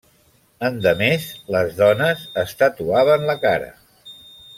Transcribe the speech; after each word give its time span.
Endemés, 0.69 1.27
les 1.55 1.75
dones 1.81 2.23
es 2.45 2.55
tatuaven 2.63 3.27
la 3.29 3.37
cara. 3.45 3.69